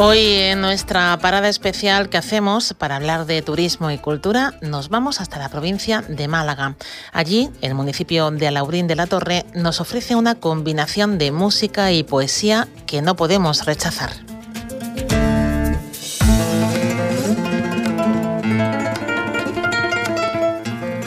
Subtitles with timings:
[0.00, 5.20] Hoy en nuestra parada especial que hacemos para hablar de turismo y cultura nos vamos
[5.20, 6.76] hasta la provincia de Málaga.
[7.12, 12.04] Allí el municipio de Alaurín de la Torre nos ofrece una combinación de música y
[12.04, 14.27] poesía que no podemos rechazar.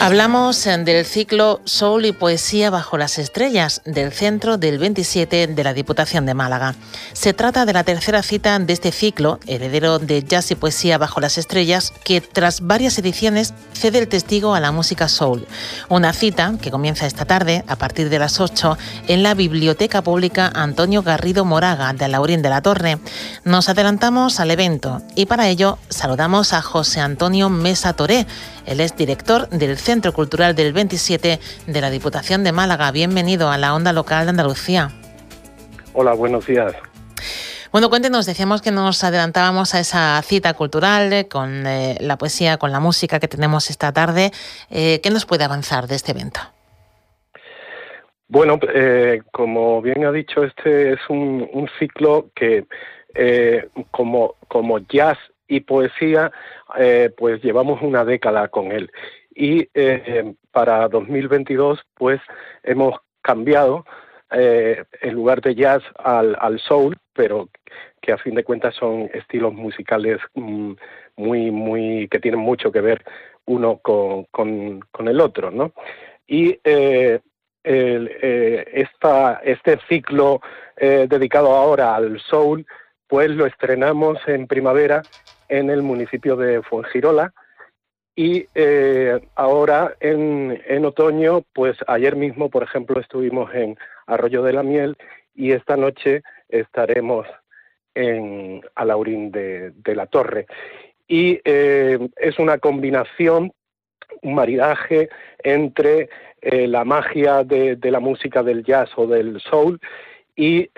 [0.00, 5.64] Hablamos eh, del ciclo Soul y Poesía bajo las Estrellas del Centro del 27 de
[5.64, 6.74] la Diputación de Málaga.
[7.12, 11.20] Se trata de la tercera cita de este ciclo, heredero de Jazz y Poesía bajo
[11.20, 15.46] las Estrellas, que tras varias ediciones cede el testigo a la música soul.
[15.90, 20.50] Una cita que comienza esta tarde a partir de las 8 en la Biblioteca Pública
[20.54, 22.98] Antonio Garrido Moraga de Laurín de la Torre.
[23.44, 28.26] Nos adelantamos al evento y para ello saludamos a José Antonio Mesa Toré.
[28.66, 32.90] Él es director del Centro Cultural del 27 de la Diputación de Málaga.
[32.92, 34.90] Bienvenido a la onda local de Andalucía.
[35.92, 36.74] Hola, buenos días.
[37.72, 42.58] Bueno, cuéntenos, decíamos que nos adelantábamos a esa cita cultural eh, con eh, la poesía,
[42.58, 44.32] con la música que tenemos esta tarde.
[44.70, 46.40] Eh, ¿Qué nos puede avanzar de este evento?
[48.26, 48.60] Bueno,
[49.32, 52.64] como bien ha dicho, este es un, ciclo que
[53.90, 55.18] como, como jazz
[55.50, 56.32] y poesía,
[57.16, 58.90] pues llevamos una década con él
[59.34, 62.20] y eh, para 2022 pues
[62.62, 63.84] hemos cambiado
[64.30, 67.48] eh, en lugar de jazz al, soul, pero
[68.00, 70.72] que a fin de cuentas son estilos musicales mm,
[71.16, 73.02] muy, muy, que tienen mucho que ver
[73.46, 75.72] uno con, con, el otro, ¿no?
[76.26, 77.18] Y eh,
[77.62, 80.40] esta, este ciclo
[80.76, 82.64] dedicado ahora al soul,
[83.06, 85.02] pues lo estrenamos en primavera
[85.50, 87.34] en el municipio de Fuengirola,
[88.16, 94.52] y eh, ahora en, en, otoño, pues ayer mismo, por ejemplo, estuvimos en Arroyo de
[94.52, 94.96] la Miel
[95.34, 97.26] y esta noche estaremos
[97.94, 100.46] en Alaurín de, de la Torre.
[101.08, 103.52] Y eh, es una combinación,
[104.22, 105.08] un maridaje
[105.42, 106.10] entre
[106.42, 109.80] eh, la magia de, de, la música del jazz o del soul
[110.36, 110.68] y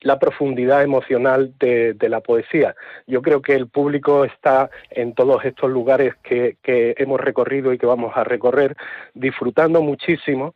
[0.00, 2.74] la profundidad emocional de, la poesía.
[3.06, 7.86] Yo creo que el público está en todos estos lugares que, hemos recorrido y que
[7.86, 8.76] vamos a recorrer
[9.14, 10.54] disfrutando muchísimo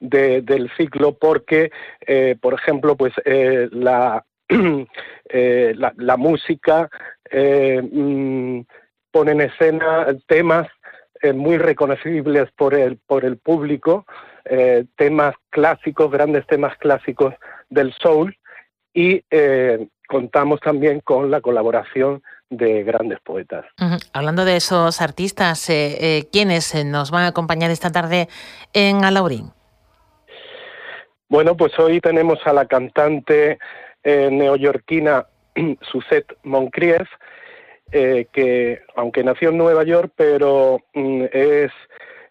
[0.00, 1.70] del ciclo porque,
[2.06, 3.68] eh, por ejemplo, pues eh,
[5.28, 6.90] eh, la, la, música
[7.32, 8.60] mm,
[9.10, 10.68] pone en escena temas
[11.34, 14.04] muy reconocibles por el, por el público,
[14.96, 17.32] temas clásicos, grandes temas clásicos
[17.70, 18.36] del soul,
[18.94, 23.66] y eh, contamos también con la colaboración de grandes poetas.
[24.12, 28.28] Hablando de esos artistas, eh, eh, ¿quiénes nos van a acompañar esta tarde
[28.72, 29.50] en Alaurín?
[31.28, 33.58] Bueno, pues hoy tenemos a la cantante
[34.04, 35.26] neoyorquina
[35.90, 37.08] Suzette Moncrief,
[37.90, 41.72] que aunque nació en Nueva York, pero mm, es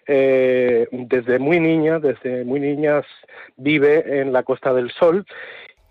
[0.06, 3.06] desde muy niña, desde muy niñas
[3.57, 5.25] vive en la Costa del Sol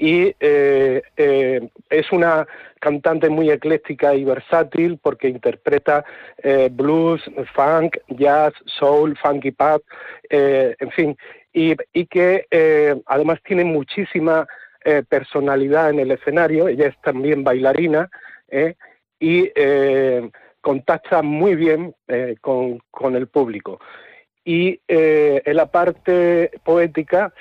[0.02, 2.44] y eh, eh, es una
[2.80, 6.04] cantante muy ecléctica y versátil porque interpreta
[6.38, 7.22] eh, blues,
[7.54, 9.80] funk, jazz, soul, funky pop,
[10.28, 11.16] en fin,
[11.52, 12.46] y, y que
[13.06, 14.48] además tiene muchísima
[15.08, 18.10] personalidad en el escenario, ella es también bailarina
[19.20, 19.50] y
[20.60, 21.94] contacta muy bien
[22.40, 23.78] con, con, el público.
[24.44, 27.32] Y en la parte poética,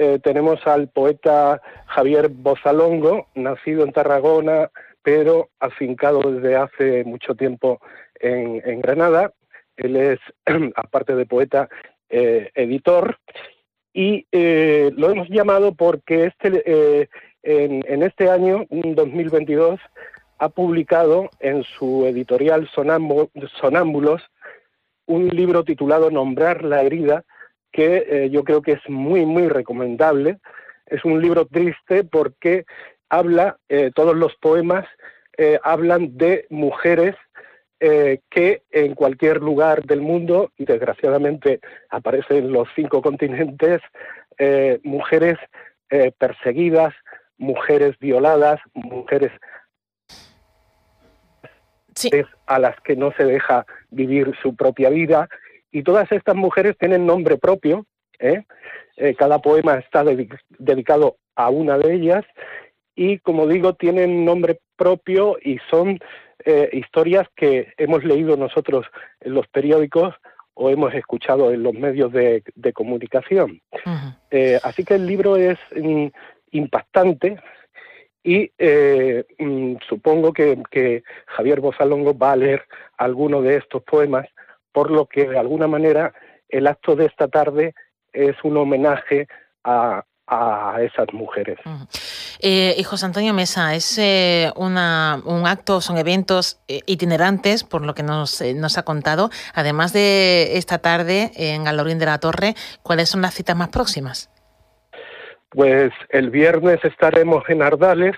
[0.00, 4.70] eh, tenemos al poeta Javier Bozalongo, nacido en Tarragona,
[5.02, 7.80] pero afincado desde hace mucho tiempo
[8.20, 9.32] en, Granada.
[9.76, 10.20] Él es,
[10.76, 11.68] aparte de poeta,
[12.08, 13.18] eh, editor.
[13.92, 17.08] Y eh, lo hemos llamado porque este,
[17.42, 19.80] en, en, este año, 2022,
[20.38, 24.22] ha publicado en su editorial Sonámbulos
[25.06, 27.24] un libro titulado Nombrar la herida,
[27.72, 30.38] que eh, yo creo que es muy, muy recomendable.
[30.86, 32.64] Es un libro triste porque
[33.08, 34.86] habla, eh, todos los poemas
[35.36, 37.14] eh, hablan de mujeres
[37.80, 41.60] que en cualquier lugar del mundo, y desgraciadamente
[41.90, 43.80] aparecen en los cinco continentes,
[44.82, 45.38] mujeres
[46.18, 46.92] perseguidas,
[47.36, 49.30] mujeres violadas, mujeres
[52.46, 55.28] a las que no se deja vivir su propia vida.
[55.70, 57.86] Y todas estas mujeres tienen nombre propio.
[58.18, 58.42] ¿eh?
[58.96, 62.24] Eh, cada poema está dedicado a una de ellas
[62.94, 65.98] y, como digo, tienen nombre propio y son
[66.44, 68.86] eh, historias que hemos leído nosotros
[69.20, 70.14] en los periódicos
[70.54, 72.42] o hemos escuchado en los medios de,
[72.74, 73.60] comunicación.
[74.64, 76.06] así que el libro es mm,
[76.50, 77.38] impactante,
[78.28, 82.62] y eh, mm, supongo que, Javier Bozalongo va a leer
[82.98, 84.26] alguno de estos poemas,
[84.72, 86.12] por lo que de alguna manera
[86.48, 87.74] el acto de esta tarde
[88.12, 89.26] es un homenaje
[89.64, 90.04] a,
[90.80, 91.58] esas mujeres.
[92.40, 98.02] Eh, y José Antonio Mesa, es eh, un acto, son eventos itinerantes, por lo que
[98.02, 99.30] nos, nos, ha contado.
[99.54, 104.30] Además de esta tarde en Galorín de la Torre, ¿cuáles son las citas más próximas?
[105.50, 108.14] Pues el viernes estaremos en Ardales,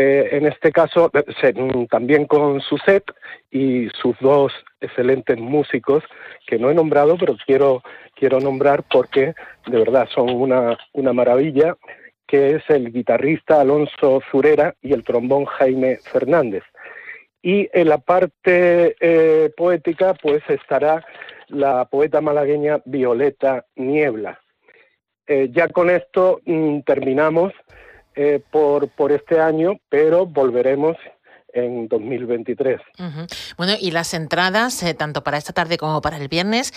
[0.00, 3.02] eh, en este caso mm, también con su set
[3.50, 6.04] y sus dos excelentes músicos
[6.46, 7.82] que no he nombrado, pero quiero,
[8.14, 9.34] quiero nombrar porque
[9.66, 11.76] de verdad son una, una maravilla,
[12.28, 16.62] que es el guitarrista Alonso Zurera y el trombón Jaime Fernández.
[17.42, 21.04] Y en la parte eh, poética, pues estará
[21.48, 24.38] la poeta malagueña Violeta Niebla.
[25.26, 27.52] Eh, ya con esto mm, terminamos
[28.20, 30.96] eh, por, por este año, pero volveremos
[31.52, 32.80] en 2023.
[33.56, 36.72] Bueno, y las entradas, eh, tanto para esta tarde como para el viernes,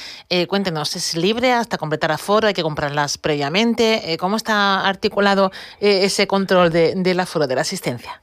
[0.48, 2.48] cuéntenos, ¿es libre hasta completar aforo?
[2.48, 4.18] ¿Hay que comprarlas previamente?
[4.20, 5.50] ¿Cómo está articulado
[5.80, 8.22] ese control de, del aforo, de la asistencia?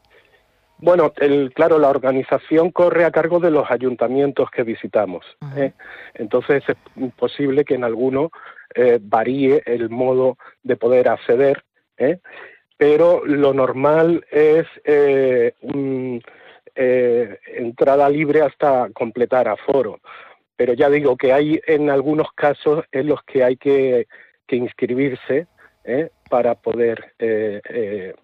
[0.78, 5.24] Bueno, el, claro, la organización corre a cargo de los ayuntamientos que visitamos.
[6.14, 6.76] Entonces es
[7.16, 8.30] posible que en alguno
[8.74, 11.64] eh, varíe el modo de poder acceder,
[11.96, 12.18] ¿eh?
[12.78, 15.52] Pero lo normal es eh,
[16.74, 20.00] entrada libre hasta completar aforo.
[20.56, 24.06] Pero ya digo que hay en algunos casos en los que hay que,
[24.50, 25.46] inscribirse
[26.30, 27.12] para poder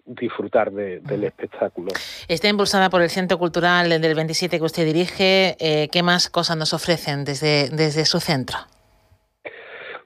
[0.05, 1.89] disfrutar del espectáculo.
[2.27, 5.55] Está impulsada por el Centro Cultural del 27 que usted dirige.
[5.91, 8.57] ¿Qué más cosas nos ofrecen desde, desde su centro?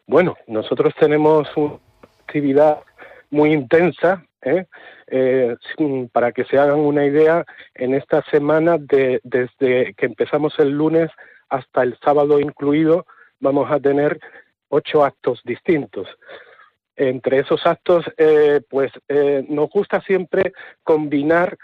[0.08, 1.80] Bueno, nosotros tenemos una
[2.26, 2.80] actividad
[3.30, 4.66] muy intensa, ¿eh?
[5.08, 5.56] Eh,
[6.12, 7.46] para que se hagan una idea,
[7.76, 11.10] en esta semana, desde que empezamos el lunes
[11.50, 13.06] hasta el sábado incluido,
[13.40, 14.20] vamos a tener
[14.70, 16.08] ocho actos distintos.
[16.96, 18.92] Entre esos actos, eh, pues
[19.48, 20.52] nos gusta siempre
[20.84, 21.58] combinar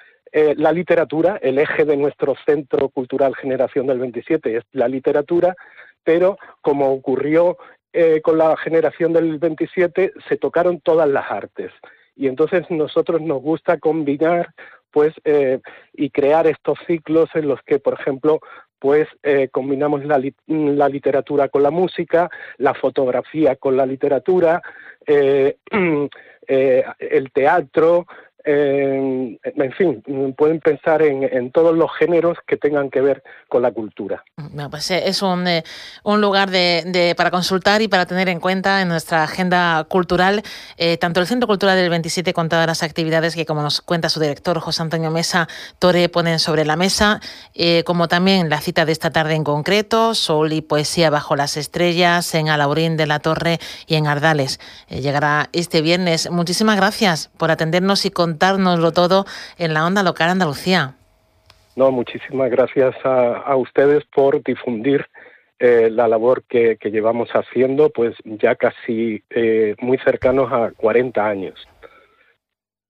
[0.58, 5.56] la literatura, el eje de nuestro Centro Cultural Generación del 27 es la literatura,
[6.04, 7.58] pero como ocurrió
[7.98, 11.72] eh, con la generación del 27 se tocaron todas las artes
[12.16, 14.54] y entonces nosotros nos gusta combinar
[14.92, 15.60] pues eh,
[15.94, 18.40] y crear estos ciclos en los que por ejemplo
[18.80, 24.62] pues eh, combinamos la, la, literatura con la música, la fotografía con la literatura,
[25.06, 25.60] el
[27.34, 28.06] teatro,
[28.46, 30.04] en fin,
[30.38, 34.24] pueden pensar en, todos los géneros que tengan que ver con la cultura.
[34.70, 35.64] pues eh, es un, eh,
[36.04, 40.44] un lugar de, para consultar y para tener en cuenta en nuestra agenda cultural,
[40.78, 44.10] eh, tanto el Centro Cultural del 27 con todas las actividades que, como nos cuenta
[44.10, 45.48] su director José Antonio Mesa,
[45.80, 47.20] Tore ponen sobre la mesa,
[47.86, 52.34] como también la cita de esta tarde en concreto, Sol y Poesía bajo las estrellas,
[52.36, 54.60] en Alaurín de la Torre y en Ardales.
[54.90, 56.30] llegará este viernes.
[56.30, 59.26] Muchísimas gracias por atendernos y con contárnoslo todo
[59.58, 60.94] en la onda local Andalucía.
[61.78, 65.06] No, muchísimas gracias a, ustedes por difundir
[65.60, 71.56] eh, la labor que, llevamos haciendo, pues ya casi eh, muy cercanos a 40 años.